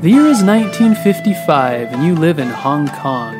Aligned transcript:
The 0.00 0.08
year 0.08 0.28
is 0.28 0.42
1955 0.42 1.92
and 1.92 2.02
you 2.02 2.14
live 2.14 2.38
in 2.38 2.48
Hong 2.48 2.88
Kong. 2.88 3.34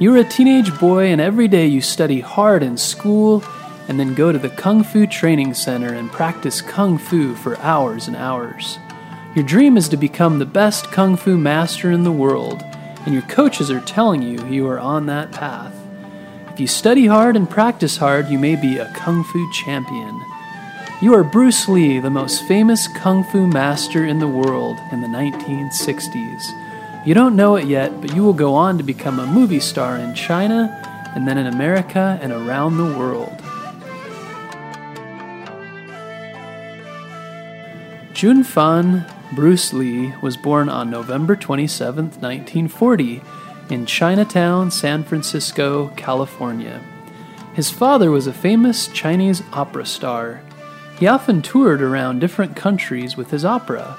You're 0.00 0.16
a 0.16 0.24
teenage 0.24 0.76
boy 0.80 1.12
and 1.12 1.20
every 1.20 1.46
day 1.46 1.68
you 1.68 1.80
study 1.80 2.18
hard 2.18 2.64
in 2.64 2.76
school 2.76 3.44
and 3.86 4.00
then 4.00 4.12
go 4.12 4.32
to 4.32 4.38
the 4.40 4.50
Kung 4.50 4.82
Fu 4.82 5.06
Training 5.06 5.54
Center 5.54 5.94
and 5.94 6.10
practice 6.10 6.60
Kung 6.60 6.98
Fu 6.98 7.36
for 7.36 7.56
hours 7.60 8.08
and 8.08 8.16
hours. 8.16 8.76
Your 9.36 9.44
dream 9.44 9.76
is 9.76 9.88
to 9.90 9.96
become 9.96 10.40
the 10.40 10.46
best 10.46 10.90
Kung 10.90 11.14
Fu 11.16 11.38
master 11.38 11.92
in 11.92 12.02
the 12.02 12.10
world, 12.10 12.64
and 13.06 13.14
your 13.14 13.22
coaches 13.22 13.70
are 13.70 13.80
telling 13.82 14.20
you 14.20 14.44
you 14.48 14.66
are 14.66 14.80
on 14.80 15.06
that 15.06 15.30
path. 15.30 15.76
If 16.52 16.58
you 16.58 16.66
study 16.66 17.06
hard 17.06 17.36
and 17.36 17.48
practice 17.48 17.98
hard, 17.98 18.28
you 18.28 18.38
may 18.40 18.56
be 18.56 18.78
a 18.78 18.92
Kung 18.94 19.22
Fu 19.22 19.48
champion. 19.52 20.20
You 21.04 21.12
are 21.12 21.22
Bruce 21.22 21.68
Lee, 21.68 21.98
the 21.98 22.08
most 22.08 22.48
famous 22.48 22.88
Kung 22.88 23.24
Fu 23.24 23.46
master 23.46 24.06
in 24.06 24.20
the 24.20 24.26
world 24.26 24.78
in 24.90 25.02
the 25.02 25.06
1960s. 25.06 27.06
You 27.06 27.12
don't 27.12 27.36
know 27.36 27.56
it 27.56 27.66
yet, 27.66 28.00
but 28.00 28.16
you 28.16 28.24
will 28.24 28.32
go 28.32 28.54
on 28.54 28.78
to 28.78 28.82
become 28.82 29.18
a 29.18 29.26
movie 29.26 29.60
star 29.60 29.98
in 29.98 30.14
China, 30.14 30.80
and 31.14 31.28
then 31.28 31.36
in 31.36 31.46
America 31.46 32.18
and 32.22 32.32
around 32.32 32.78
the 32.78 32.98
world. 32.98 33.38
Jun 38.14 38.42
Fan 38.42 39.04
Bruce 39.34 39.74
Lee 39.74 40.14
was 40.22 40.38
born 40.38 40.70
on 40.70 40.88
November 40.88 41.36
27, 41.36 42.12
1940, 42.12 43.20
in 43.68 43.84
Chinatown, 43.84 44.70
San 44.70 45.04
Francisco, 45.04 45.88
California. 45.96 46.80
His 47.52 47.68
father 47.68 48.10
was 48.10 48.26
a 48.26 48.32
famous 48.32 48.88
Chinese 48.88 49.42
opera 49.52 49.84
star. 49.84 50.40
He 50.98 51.06
often 51.06 51.42
toured 51.42 51.82
around 51.82 52.20
different 52.20 52.54
countries 52.54 53.16
with 53.16 53.30
his 53.30 53.44
opera. 53.44 53.98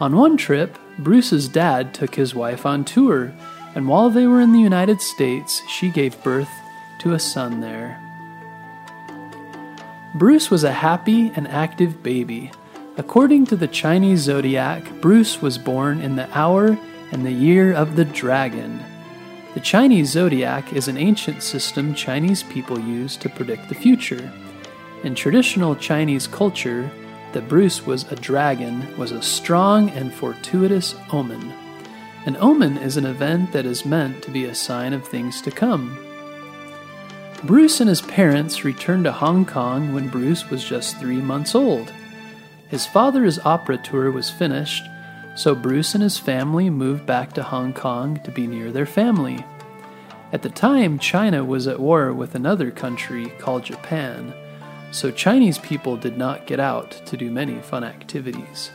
On 0.00 0.16
one 0.16 0.36
trip, 0.36 0.78
Bruce's 0.98 1.48
dad 1.48 1.94
took 1.94 2.14
his 2.14 2.34
wife 2.34 2.66
on 2.66 2.84
tour, 2.84 3.32
and 3.74 3.88
while 3.88 4.10
they 4.10 4.26
were 4.26 4.40
in 4.40 4.52
the 4.52 4.60
United 4.60 5.00
States, 5.00 5.62
she 5.68 5.90
gave 5.90 6.22
birth 6.22 6.50
to 6.98 7.14
a 7.14 7.18
son 7.18 7.60
there. 7.60 8.00
Bruce 10.14 10.50
was 10.50 10.64
a 10.64 10.72
happy 10.72 11.32
and 11.36 11.48
active 11.48 12.02
baby. 12.02 12.50
According 12.98 13.46
to 13.46 13.56
the 13.56 13.68
Chinese 13.68 14.20
zodiac, 14.20 14.84
Bruce 15.00 15.40
was 15.40 15.56
born 15.56 16.00
in 16.00 16.16
the 16.16 16.28
hour 16.36 16.78
and 17.12 17.24
the 17.24 17.32
year 17.32 17.72
of 17.72 17.96
the 17.96 18.04
dragon. 18.04 18.82
The 19.54 19.60
Chinese 19.60 20.10
zodiac 20.10 20.72
is 20.72 20.88
an 20.88 20.98
ancient 20.98 21.42
system 21.42 21.94
Chinese 21.94 22.42
people 22.42 22.78
use 22.78 23.16
to 23.18 23.30
predict 23.30 23.68
the 23.68 23.74
future. 23.74 24.30
In 25.04 25.16
traditional 25.16 25.74
Chinese 25.74 26.28
culture, 26.28 26.88
that 27.32 27.48
Bruce 27.48 27.84
was 27.84 28.04
a 28.12 28.16
dragon 28.16 28.86
was 28.96 29.10
a 29.10 29.20
strong 29.20 29.90
and 29.90 30.14
fortuitous 30.14 30.94
omen. 31.10 31.52
An 32.24 32.36
omen 32.36 32.76
is 32.78 32.96
an 32.96 33.06
event 33.06 33.50
that 33.52 33.66
is 33.66 33.84
meant 33.84 34.22
to 34.22 34.30
be 34.30 34.44
a 34.44 34.54
sign 34.54 34.92
of 34.92 35.06
things 35.06 35.40
to 35.42 35.50
come. 35.50 35.98
Bruce 37.42 37.80
and 37.80 37.88
his 37.88 38.02
parents 38.02 38.64
returned 38.64 39.02
to 39.04 39.12
Hong 39.12 39.44
Kong 39.44 39.92
when 39.92 40.08
Bruce 40.08 40.48
was 40.50 40.62
just 40.62 40.98
three 40.98 41.20
months 41.20 41.56
old. 41.56 41.92
His 42.68 42.86
father's 42.86 43.40
opera 43.40 43.78
tour 43.78 44.12
was 44.12 44.30
finished, 44.30 44.84
so 45.34 45.56
Bruce 45.56 45.94
and 45.94 46.02
his 46.04 46.18
family 46.18 46.70
moved 46.70 47.06
back 47.06 47.32
to 47.32 47.42
Hong 47.42 47.72
Kong 47.72 48.20
to 48.22 48.30
be 48.30 48.46
near 48.46 48.70
their 48.70 48.86
family. 48.86 49.44
At 50.32 50.42
the 50.42 50.48
time, 50.48 51.00
China 51.00 51.44
was 51.44 51.66
at 51.66 51.80
war 51.80 52.12
with 52.12 52.36
another 52.36 52.70
country 52.70 53.26
called 53.40 53.64
Japan 53.64 54.32
so 54.92 55.10
Chinese 55.10 55.58
people 55.58 55.96
did 55.96 56.16
not 56.16 56.46
get 56.46 56.60
out 56.60 56.90
to 57.06 57.16
do 57.16 57.30
many 57.30 57.58
fun 57.60 57.82
activities. 57.82 58.70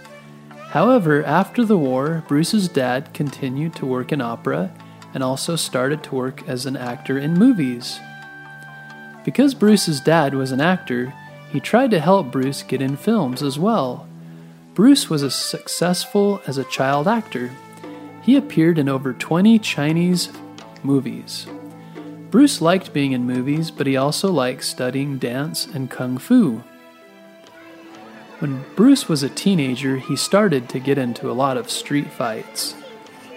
However, 0.49 1.23
after 1.23 1.63
the 1.63 1.77
war, 1.77 2.23
Bruce's 2.27 2.67
dad 2.67 3.13
continued 3.13 3.75
to 3.75 3.85
work 3.85 4.11
in 4.11 4.19
opera 4.19 4.73
and 5.13 5.23
also 5.23 5.55
started 5.55 6.03
to 6.03 6.15
work 6.15 6.47
as 6.47 6.65
an 6.65 6.75
actor 6.75 7.17
in 7.17 7.35
movies. 7.35 7.99
Because 9.23 9.53
Bruce's 9.53 10.01
dad 10.01 10.33
was 10.33 10.51
an 10.51 10.59
actor, 10.59 11.13
he 11.51 11.59
tried 11.59 11.91
to 11.91 11.99
help 11.99 12.31
Bruce 12.31 12.63
get 12.63 12.81
in 12.81 12.97
films 12.97 13.41
as 13.41 13.57
well. 13.57 14.07
Bruce 14.73 15.09
was 15.09 15.23
as 15.23 15.35
successful 15.35 16.41
as 16.45 16.57
a 16.57 16.63
child 16.65 17.07
actor. 17.07 17.51
He 18.23 18.35
appeared 18.35 18.77
in 18.77 18.89
over 18.89 19.13
20 19.13 19.59
Chinese 19.59 20.29
movies. 20.83 21.47
Bruce 22.29 22.61
liked 22.61 22.91
being 22.91 23.13
in 23.13 23.25
movies, 23.25 23.71
but 23.71 23.87
he 23.87 23.95
also 23.95 24.31
liked 24.31 24.63
studying 24.63 25.17
dance 25.17 25.65
and 25.65 25.89
kung 25.89 26.17
fu. 26.17 26.61
When 28.39 28.65
Bruce 28.75 29.07
was 29.07 29.23
a 29.23 29.29
teenager, 29.29 29.97
he 29.97 30.15
started 30.15 30.67
to 30.69 30.79
get 30.79 30.97
into 30.97 31.31
a 31.31 31.33
lot 31.33 31.57
of 31.57 31.71
street 31.71 32.11
fights. 32.11 32.75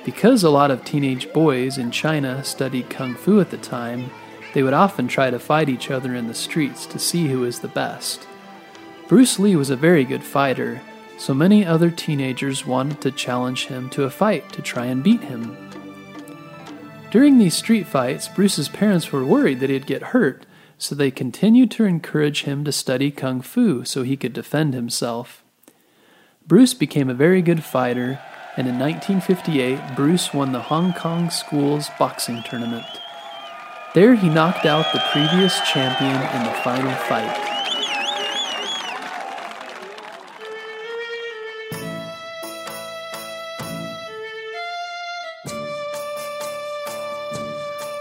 Because 0.05 0.43
a 0.43 0.51
lot 0.51 0.71
of 0.71 0.85
teenage 0.85 1.33
boys 1.33 1.79
in 1.79 1.91
China 1.91 2.43
studied 2.43 2.91
kung 2.91 3.15
fu 3.15 3.41
at 3.41 3.51
the 3.51 3.59
time, 3.59 4.11
they 4.55 4.63
would 4.63 4.73
often 4.73 5.07
try 5.07 5.31
to 5.31 5.39
fight 5.39 5.69
each 5.69 5.91
other 5.91 6.15
in 6.15 6.27
the 6.27 6.35
streets 6.35 6.85
to 6.87 6.99
see 6.99 7.29
who 7.29 7.45
is 7.45 7.61
the 7.61 7.69
best. 7.69 8.27
Bruce 9.07 9.39
Lee 9.39 9.57
was 9.57 9.71
a 9.71 9.77
very 9.77 10.05
good 10.05 10.25
fighter, 10.25 10.83
so 11.17 11.33
many 11.33 11.65
other 11.65 11.91
teenagers 11.91 12.67
wanted 12.67 13.01
to 13.03 13.11
challenge 13.11 13.67
him 13.67 13.89
to 13.91 14.05
a 14.05 14.11
fight 14.11 14.53
to 14.53 14.63
try 14.63 14.87
and 14.87 15.03
beat 15.03 15.23
him. 15.23 15.70
During 17.11 17.39
these 17.39 17.55
street 17.55 17.89
fights, 17.89 18.29
Bruce's 18.29 18.69
parents 18.69 19.11
were 19.11 19.25
worried 19.25 19.59
that 19.61 19.71
he'd 19.71 19.87
get 19.87 20.15
hurt, 20.15 20.47
so 20.79 20.95
they 20.95 21.11
continued 21.11 21.71
to 21.73 21.85
encourage 21.85 22.45
him 22.45 22.65
to 22.65 22.71
study 22.71 23.11
kung 23.11 23.41
fu 23.41 23.85
so 23.85 24.05
he 24.05 24.17
could 24.17 24.33
defend 24.33 24.75
himself. 24.75 25.43
Bruce 26.47 26.73
became 26.73 27.11
a 27.11 27.15
very 27.15 27.43
good 27.43 27.65
fighter, 27.65 28.21
and 28.57 28.69
in 28.69 28.79
1958, 28.79 29.97
Bruce 29.97 30.33
won 30.33 30.53
the 30.53 30.63
Hong 30.63 30.93
Kong 30.93 31.31
Schools 31.31 31.89
boxing 31.99 32.45
tournament. 32.45 32.87
There, 33.93 34.15
he 34.15 34.29
knocked 34.29 34.65
out 34.65 34.93
the 34.93 35.03
previous 35.11 35.61
champion 35.63 36.15
in 36.15 36.45
the 36.45 36.61
final 36.63 36.95
fight. 37.07 37.60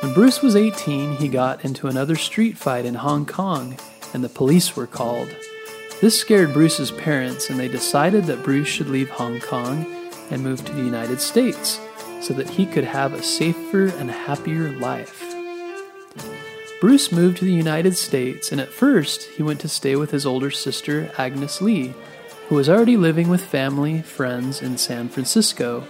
When 0.09 0.15
Bruce 0.15 0.41
was 0.41 0.55
18, 0.55 1.17
he 1.17 1.27
got 1.27 1.63
into 1.63 1.85
another 1.85 2.15
street 2.15 2.57
fight 2.57 2.83
in 2.83 2.95
Hong 2.95 3.27
Kong, 3.27 3.77
and 4.11 4.23
the 4.23 4.27
police 4.27 4.75
were 4.75 4.87
called. 4.87 5.29
This 6.01 6.19
scared 6.19 6.51
Bruce's 6.51 6.89
parents, 6.89 7.51
and 7.51 7.59
they 7.59 7.67
decided 7.67 8.23
that 8.23 8.41
Bruce 8.41 8.67
should 8.67 8.89
leave 8.89 9.11
Hong 9.11 9.39
Kong 9.39 9.85
and 10.31 10.41
move 10.41 10.65
to 10.65 10.73
the 10.73 10.81
United 10.81 11.21
States 11.21 11.79
so 12.21 12.33
that 12.33 12.49
he 12.49 12.65
could 12.65 12.85
have 12.85 13.13
a 13.13 13.21
safer 13.21 13.85
and 13.99 14.09
happier 14.09 14.71
life. 14.79 15.23
Bruce 16.81 17.11
moved 17.11 17.37
to 17.37 17.45
the 17.45 17.53
United 17.53 17.95
States, 17.95 18.51
and 18.51 18.59
at 18.59 18.73
first 18.73 19.25
he 19.37 19.43
went 19.43 19.59
to 19.59 19.69
stay 19.69 19.95
with 19.95 20.09
his 20.09 20.25
older 20.25 20.49
sister, 20.49 21.11
Agnes 21.19 21.61
Lee, 21.61 21.93
who 22.47 22.55
was 22.55 22.67
already 22.67 22.97
living 22.97 23.29
with 23.29 23.45
family, 23.45 24.01
friends 24.01 24.59
in 24.59 24.75
San 24.79 25.07
Francisco. 25.07 25.83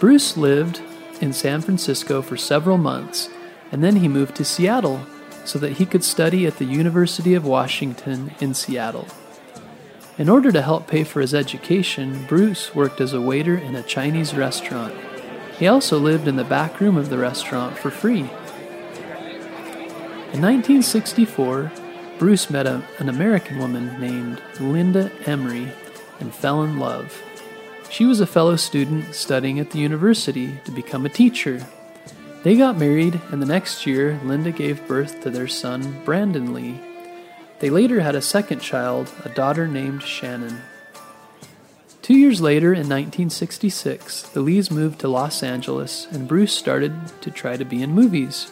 Bruce 0.00 0.36
lived 0.36 0.82
in 1.20 1.32
San 1.32 1.60
Francisco 1.60 2.22
for 2.22 2.36
several 2.36 2.78
months, 2.78 3.28
and 3.70 3.82
then 3.82 3.96
he 3.96 4.08
moved 4.08 4.34
to 4.36 4.44
Seattle 4.44 5.00
so 5.44 5.58
that 5.58 5.72
he 5.72 5.86
could 5.86 6.04
study 6.04 6.46
at 6.46 6.58
the 6.58 6.64
University 6.64 7.34
of 7.34 7.44
Washington 7.44 8.32
in 8.40 8.54
Seattle. 8.54 9.06
In 10.18 10.28
order 10.28 10.52
to 10.52 10.62
help 10.62 10.86
pay 10.86 11.04
for 11.04 11.20
his 11.20 11.34
education, 11.34 12.26
Bruce 12.26 12.74
worked 12.74 13.00
as 13.00 13.12
a 13.12 13.20
waiter 13.20 13.56
in 13.56 13.74
a 13.74 13.82
Chinese 13.82 14.34
restaurant. 14.34 14.94
He 15.58 15.66
also 15.66 15.98
lived 15.98 16.28
in 16.28 16.36
the 16.36 16.44
back 16.44 16.80
room 16.80 16.96
of 16.96 17.08
the 17.08 17.18
restaurant 17.18 17.78
for 17.78 17.90
free. 17.90 18.28
In 20.32 20.40
1964, 20.40 21.72
Bruce 22.18 22.50
met 22.50 22.66
a, 22.66 22.82
an 22.98 23.08
American 23.08 23.58
woman 23.58 24.00
named 24.00 24.42
Linda 24.60 25.10
Emery 25.26 25.72
and 26.20 26.34
fell 26.34 26.62
in 26.62 26.78
love. 26.78 27.20
She 27.92 28.06
was 28.06 28.20
a 28.20 28.26
fellow 28.26 28.56
student 28.56 29.14
studying 29.14 29.60
at 29.60 29.72
the 29.72 29.78
university 29.78 30.58
to 30.64 30.70
become 30.70 31.04
a 31.04 31.10
teacher. 31.10 31.66
They 32.42 32.56
got 32.56 32.78
married, 32.78 33.20
and 33.30 33.42
the 33.42 33.46
next 33.46 33.86
year, 33.86 34.18
Linda 34.24 34.50
gave 34.50 34.88
birth 34.88 35.20
to 35.20 35.28
their 35.28 35.46
son, 35.46 36.00
Brandon 36.02 36.54
Lee. 36.54 36.80
They 37.58 37.68
later 37.68 38.00
had 38.00 38.14
a 38.14 38.22
second 38.22 38.60
child, 38.60 39.12
a 39.26 39.28
daughter 39.28 39.68
named 39.68 40.02
Shannon. 40.02 40.62
Two 42.00 42.16
years 42.16 42.40
later, 42.40 42.72
in 42.72 42.88
1966, 42.88 44.22
the 44.30 44.40
Lees 44.40 44.70
moved 44.70 44.98
to 45.00 45.08
Los 45.08 45.42
Angeles, 45.42 46.06
and 46.10 46.26
Bruce 46.26 46.56
started 46.56 46.94
to 47.20 47.30
try 47.30 47.58
to 47.58 47.64
be 47.66 47.82
in 47.82 47.90
movies. 47.90 48.50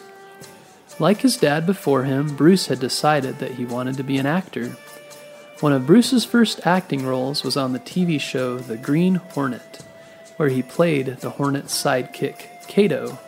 Like 0.99 1.21
his 1.21 1.35
dad 1.35 1.65
before 1.65 2.03
him, 2.03 2.35
Bruce 2.35 2.67
had 2.67 2.79
decided 2.79 3.39
that 3.39 3.53
he 3.55 3.65
wanted 3.65 3.97
to 3.97 4.03
be 4.03 4.19
an 4.19 4.27
actor. 4.27 4.77
One 5.61 5.73
of 5.73 5.85
Bruce's 5.85 6.25
first 6.25 6.65
acting 6.65 7.05
roles 7.05 7.43
was 7.43 7.55
on 7.55 7.71
the 7.71 7.79
TV 7.79 8.19
show 8.19 8.57
The 8.57 8.77
Green 8.77 9.13
Hornet, 9.13 9.83
where 10.37 10.49
he 10.49 10.63
played 10.63 11.05
the 11.17 11.29
Hornet's 11.29 11.71
sidekick, 11.71 12.47
Kato. 12.67 13.19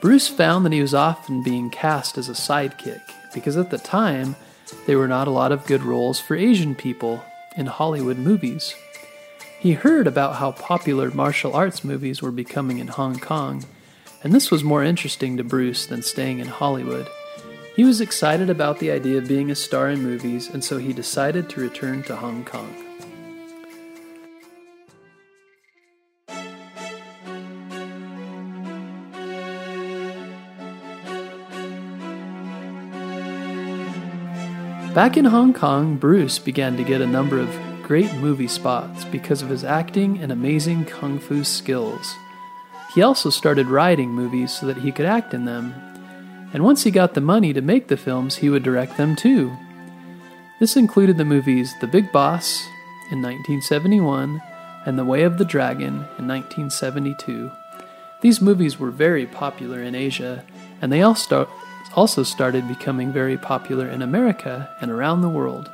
Bruce 0.00 0.28
found 0.28 0.64
that 0.64 0.72
he 0.72 0.80
was 0.80 0.94
often 0.94 1.42
being 1.42 1.70
cast 1.70 2.16
as 2.16 2.28
a 2.28 2.34
sidekick 2.34 3.00
because 3.34 3.56
at 3.56 3.70
the 3.70 3.78
time 3.78 4.36
there 4.86 4.96
were 4.96 5.08
not 5.08 5.26
a 5.26 5.32
lot 5.32 5.50
of 5.50 5.66
good 5.66 5.82
roles 5.82 6.20
for 6.20 6.36
Asian 6.36 6.76
people 6.76 7.24
in 7.56 7.66
Hollywood 7.66 8.18
movies. 8.18 8.72
He 9.58 9.72
heard 9.72 10.06
about 10.06 10.36
how 10.36 10.52
popular 10.52 11.10
martial 11.10 11.52
arts 11.52 11.82
movies 11.82 12.22
were 12.22 12.30
becoming 12.30 12.78
in 12.78 12.86
Hong 12.86 13.18
Kong, 13.18 13.64
and 14.22 14.32
this 14.32 14.52
was 14.52 14.62
more 14.62 14.84
interesting 14.84 15.36
to 15.36 15.42
Bruce 15.42 15.86
than 15.86 16.02
staying 16.02 16.38
in 16.38 16.46
Hollywood. 16.46 17.08
He 17.76 17.84
was 17.84 18.00
excited 18.00 18.50
about 18.50 18.78
the 18.78 18.90
idea 18.90 19.18
of 19.18 19.28
being 19.28 19.50
a 19.50 19.54
star 19.54 19.88
in 19.88 20.02
movies, 20.02 20.48
and 20.48 20.62
so 20.62 20.78
he 20.78 20.92
decided 20.92 21.48
to 21.50 21.60
return 21.60 22.02
to 22.04 22.16
Hong 22.16 22.44
Kong. 22.44 22.74
Back 34.94 35.16
in 35.16 35.24
Hong 35.24 35.54
Kong, 35.54 35.96
Bruce 35.96 36.40
began 36.40 36.76
to 36.76 36.82
get 36.82 37.00
a 37.00 37.06
number 37.06 37.38
of 37.38 37.48
great 37.82 38.12
movie 38.14 38.48
spots 38.48 39.04
because 39.04 39.40
of 39.40 39.48
his 39.48 39.62
acting 39.64 40.18
and 40.18 40.32
amazing 40.32 40.84
kung 40.84 41.20
fu 41.20 41.44
skills. 41.44 42.14
He 42.92 43.00
also 43.00 43.30
started 43.30 43.68
writing 43.68 44.10
movies 44.10 44.52
so 44.52 44.66
that 44.66 44.78
he 44.78 44.90
could 44.90 45.06
act 45.06 45.32
in 45.32 45.44
them, 45.44 45.72
and 46.52 46.64
once 46.64 46.82
he 46.82 46.90
got 46.90 47.14
the 47.14 47.20
money 47.20 47.52
to 47.52 47.60
make 47.60 47.88
the 47.88 47.96
films, 47.96 48.36
he 48.36 48.48
would 48.48 48.62
direct 48.62 48.96
them 48.96 49.14
too. 49.14 49.56
This 50.58 50.76
included 50.76 51.16
the 51.16 51.24
movies 51.24 51.72
The 51.80 51.86
Big 51.86 52.12
Boss 52.12 52.66
in 53.10 53.22
1971 53.22 54.42
and 54.84 54.98
The 54.98 55.04
Way 55.04 55.22
of 55.22 55.38
the 55.38 55.44
Dragon 55.44 56.06
in 56.18 56.28
1972. 56.28 57.50
These 58.20 58.40
movies 58.40 58.78
were 58.78 58.90
very 58.90 59.26
popular 59.26 59.82
in 59.82 59.94
Asia, 59.94 60.44
and 60.82 60.92
they 60.92 61.02
also 61.02 62.22
started 62.22 62.68
becoming 62.68 63.12
very 63.12 63.38
popular 63.38 63.88
in 63.88 64.02
America 64.02 64.74
and 64.80 64.90
around 64.90 65.22
the 65.22 65.28
world. 65.28 65.70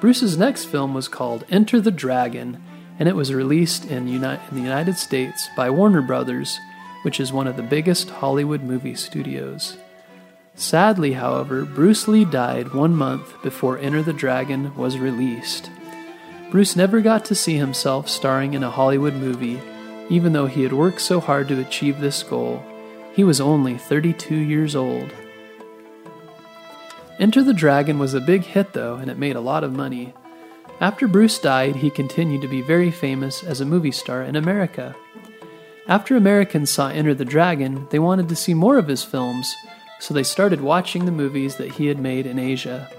Bruce's 0.00 0.36
next 0.36 0.64
film 0.64 0.94
was 0.94 1.08
called 1.08 1.44
Enter 1.50 1.80
the 1.80 1.90
Dragon, 1.90 2.62
and 2.98 3.08
it 3.08 3.16
was 3.16 3.34
released 3.34 3.84
in, 3.84 4.08
Uni- 4.08 4.40
in 4.50 4.56
the 4.56 4.62
United 4.62 4.96
States 4.96 5.48
by 5.56 5.70
Warner 5.70 6.02
Brothers 6.02 6.58
which 7.02 7.20
is 7.20 7.32
one 7.32 7.46
of 7.46 7.56
the 7.56 7.62
biggest 7.62 8.10
Hollywood 8.10 8.62
movie 8.62 8.94
studios. 8.94 9.76
Sadly, 10.54 11.12
however, 11.12 11.64
Bruce 11.64 12.08
Lee 12.08 12.24
died 12.24 12.74
one 12.74 12.94
month 12.94 13.40
before 13.42 13.78
Enter 13.78 14.02
the 14.02 14.12
Dragon 14.12 14.74
was 14.76 14.98
released. 14.98 15.70
Bruce 16.50 16.74
never 16.74 17.00
got 17.00 17.24
to 17.26 17.34
see 17.34 17.56
himself 17.56 18.08
starring 18.08 18.54
in 18.54 18.64
a 18.64 18.70
Hollywood 18.70 19.14
movie, 19.14 19.60
even 20.08 20.32
though 20.32 20.46
he 20.46 20.62
had 20.62 20.72
worked 20.72 21.00
so 21.00 21.20
hard 21.20 21.46
to 21.48 21.60
achieve 21.60 22.00
this 22.00 22.22
goal. 22.22 22.62
He 23.14 23.22
was 23.22 23.40
only 23.40 23.76
32 23.76 24.34
years 24.34 24.74
old. 24.74 25.12
Enter 27.18 27.42
the 27.42 27.52
Dragon 27.52 27.98
was 27.98 28.14
a 28.14 28.20
big 28.20 28.42
hit, 28.42 28.72
though, 28.72 28.94
and 28.96 29.10
it 29.10 29.18
made 29.18 29.36
a 29.36 29.40
lot 29.40 29.64
of 29.64 29.72
money. 29.72 30.14
After 30.80 31.08
Bruce 31.08 31.38
died, 31.38 31.76
he 31.76 31.90
continued 31.90 32.42
to 32.42 32.48
be 32.48 32.62
very 32.62 32.90
famous 32.90 33.42
as 33.42 33.60
a 33.60 33.66
movie 33.66 33.92
star 33.92 34.22
in 34.22 34.36
America. 34.36 34.94
After 35.88 36.16
Americans 36.16 36.68
saw 36.68 36.88
Enter 36.88 37.14
the 37.14 37.24
Dragon, 37.24 37.86
they 37.88 37.98
wanted 37.98 38.28
to 38.28 38.36
see 38.36 38.52
more 38.52 38.76
of 38.76 38.88
his 38.88 39.02
films, 39.02 39.56
so 39.98 40.12
they 40.12 40.22
started 40.22 40.60
watching 40.60 41.06
the 41.06 41.10
movies 41.10 41.56
that 41.56 41.72
he 41.72 41.86
had 41.86 41.98
made 41.98 42.26
in 42.26 42.38
Asia. 42.38 42.90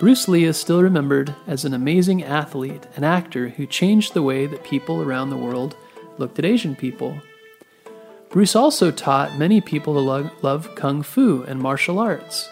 Bruce 0.00 0.26
Lee 0.26 0.44
is 0.44 0.56
still 0.56 0.82
remembered 0.82 1.34
as 1.46 1.66
an 1.66 1.74
amazing 1.74 2.24
athlete 2.24 2.86
and 2.96 3.04
actor 3.04 3.50
who 3.50 3.66
changed 3.66 4.14
the 4.14 4.22
way 4.22 4.46
that 4.46 4.64
people 4.64 5.02
around 5.02 5.28
the 5.28 5.36
world 5.36 5.76
looked 6.16 6.38
at 6.38 6.46
Asian 6.46 6.74
people. 6.74 7.20
Bruce 8.30 8.56
also 8.56 8.90
taught 8.90 9.38
many 9.38 9.60
people 9.60 9.92
to 9.92 10.00
lo- 10.00 10.30
love 10.40 10.74
kung 10.74 11.02
fu 11.02 11.42
and 11.42 11.60
martial 11.60 11.98
arts. 11.98 12.48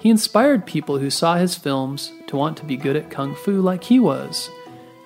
He 0.00 0.08
inspired 0.08 0.64
people 0.64 0.96
who 0.96 1.10
saw 1.10 1.36
his 1.36 1.54
films 1.54 2.10
to 2.28 2.36
want 2.36 2.56
to 2.56 2.64
be 2.64 2.78
good 2.78 2.96
at 2.96 3.10
kung 3.10 3.34
fu 3.34 3.60
like 3.60 3.84
he 3.84 4.00
was. 4.00 4.48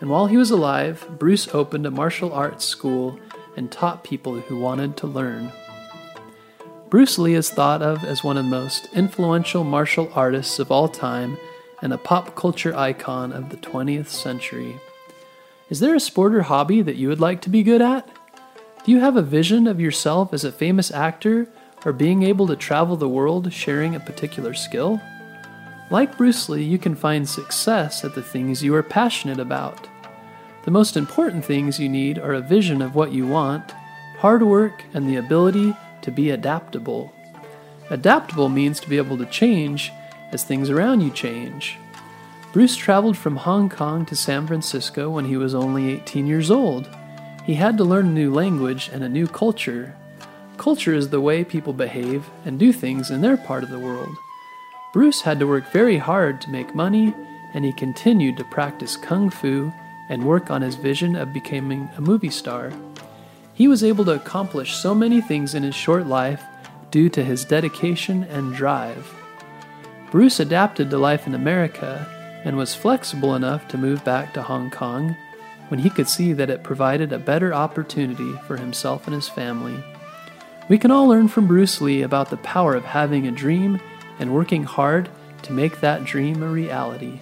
And 0.01 0.09
while 0.09 0.29
he 0.29 0.37
was 0.37 0.53
alive, 0.53 1.05
Bruce 1.19 1.53
opened 1.53 1.85
a 1.85 1.91
martial 1.91 2.33
arts 2.33 2.65
school 2.65 3.19
and 3.57 3.71
taught 3.71 4.05
people 4.05 4.41
who 4.41 4.59
wanted 4.59 4.97
to 4.97 5.07
learn. 5.07 5.53
Bruce 6.89 7.19
Lee 7.19 7.35
is 7.35 7.51
thought 7.51 7.81
of 7.81 8.05
as 8.05 8.23
one 8.23 8.37
of 8.37 8.45
the 8.45 8.51
most 8.51 8.89
influential 8.93 9.65
martial 9.65 10.11
artists 10.15 10.59
of 10.59 10.71
all 10.71 10.89
time 10.89 11.39
and 11.81 11.93
a 11.93 11.99
pop 11.99 12.35
culture 12.37 12.77
icon 12.77 13.33
of 13.33 13.49
the 13.49 13.57
20th 13.57 14.09
century. 14.09 14.77
Is 15.71 15.81
there 15.81 15.95
a 15.95 16.01
sport 16.01 16.35
or 16.35 16.43
hobby 16.43 16.83
that 16.83 16.97
you 16.97 17.09
would 17.09 17.21
like 17.21 17.41
to 17.43 17.51
be 17.51 17.63
good 17.63 17.81
at? 17.81 18.07
Do 18.85 18.93
you 18.93 19.01
have 19.01 19.17
a 19.17 19.23
vision 19.23 19.67
of 19.67 19.81
yourself 19.81 20.35
as 20.35 20.45
a 20.45 20.53
famous 20.53 20.91
actor 20.91 21.49
or 21.85 21.93
being 21.93 22.25
able 22.25 22.47
to 22.49 22.57
travel 22.57 22.97
the 22.97 23.09
world 23.09 23.53
sharing 23.53 23.95
a 23.95 24.01
particular 24.01 24.55
skill? 24.55 25.01
Like 25.91 26.17
Bruce 26.17 26.49
Lee, 26.49 26.63
you 26.63 26.79
can 26.79 26.95
find 26.95 27.29
success 27.29 28.05
at 28.05 28.15
the 28.15 28.23
things 28.23 28.63
you 28.63 28.75
are 28.75 28.83
passionate 28.83 29.41
about. 29.41 29.89
The 30.65 30.71
most 30.71 30.97
important 30.97 31.45
things 31.45 31.81
you 31.81 31.89
need 31.89 32.19
are 32.19 32.35
a 32.35 32.41
vision 32.41 32.83
of 32.83 32.95
what 32.95 33.13
you 33.13 33.27
want, 33.27 33.73
hard 34.19 34.45
work, 34.45 34.85
and 34.95 35.09
the 35.09 35.17
ability 35.17 35.75
to 36.03 36.11
be 36.13 36.31
adaptable. 36.31 37.13
Adaptable 37.91 38.49
means 38.49 38.79
to 38.79 38.89
be 38.89 38.97
able 38.97 39.19
to 39.19 39.27
change 39.27 39.91
as 40.31 40.45
things 40.45 40.71
around 40.71 41.01
you 41.01 41.11
change. 41.11 41.79
Bruce 42.53 42.77
traveled 42.77 43.17
from 43.17 43.37
Hong 43.37 43.69
Kong 43.69 44.07
to 44.07 44.15
San 44.15 44.47
Francisco 44.47 45.11
when 45.11 45.25
he 45.25 45.37
was 45.37 45.55
only 45.55 45.95
18 45.95 46.29
years 46.29 46.51
old. 46.51 46.89
He 47.45 47.55
had 47.55 47.77
to 47.79 47.85
learn 47.85 48.07
a 48.07 48.11
new 48.11 48.33
language 48.33 48.89
and 48.93 49.03
a 49.03 49.09
new 49.09 49.27
culture. 49.27 49.97
Culture 50.59 50.95
is 50.95 51.09
the 51.09 51.21
way 51.21 51.43
people 51.43 51.73
behave 51.73 52.31
and 52.45 52.57
do 52.57 52.73
things 52.73 53.11
in 53.11 53.21
their 53.21 53.37
part 53.37 53.65
of 53.65 53.71
the 53.71 53.81
world. 53.81 54.15
Bruce 54.93 55.23
had 55.23 55.41
to 55.41 55.47
work 55.47 55.73
very 55.73 55.97
hard 55.99 56.41
to 56.43 56.51
make 56.51 56.75
money, 56.75 57.13
and 57.53 57.65
he 57.65 57.73
continued 57.73 58.37
to 58.37 58.45
practice 58.45 58.97
kung 58.97 59.29
fu 59.29 59.73
and 60.13 60.27
work 60.27 60.51
on 60.51 60.61
his 60.61 60.75
vision 60.75 61.17
of 61.17 61.33
becoming 61.33 61.89
a 61.97 62.01
movie 62.03 62.29
star. 62.29 62.71
He 63.55 63.67
was 63.67 63.83
able 63.83 64.05
to 64.05 64.13
accomplish 64.13 64.75
so 64.75 64.95
many 64.95 65.23
things 65.23 65.55
in 65.55 65.63
his 65.63 65.75
short 65.75 66.07
life 66.07 66.43
due 66.91 67.09
to 67.09 67.25
his 67.25 67.47
dedication 67.47 68.25
and 68.25 68.55
drive. 68.55 69.11
Bruce 70.11 70.39
adapted 70.39 70.91
to 70.91 70.99
life 70.99 71.27
in 71.27 71.35
America 71.35 72.07
and 72.45 72.59
was 72.59 72.75
flexible 72.75 73.35
enough 73.35 73.67
to 73.69 73.79
move 73.79 74.05
back 74.05 74.35
to 74.35 74.43
Hong 74.43 74.71
Kong 74.71 75.17
when 75.69 75.81
he 75.81 75.89
could 75.89 76.09
see 76.09 76.35
that 76.35 76.51
it 76.51 76.63
provided 76.63 77.11
a 77.11 77.19
better 77.19 77.55
opportunity 77.55 78.35
for 78.47 78.59
himself 78.59 79.07
and 79.07 79.15
his 79.15 79.31
family. 79.31 79.83
We 80.69 80.77
can 80.77 80.91
all 80.91 81.09
learn 81.09 81.29
from 81.29 81.47
Bruce 81.47 81.81
Lee 81.81 82.03
about 82.03 82.29
the 82.29 82.37
power 82.37 82.75
of 82.75 82.85
having 82.85 83.27
a 83.27 83.33
dream 83.33 83.81
and 84.19 84.35
working 84.35 84.65
hard 84.65 85.09
to 85.45 85.55
make 85.55 85.81
that 85.81 86.05
dream 86.05 86.43
a 86.43 86.49
reality. 86.49 87.19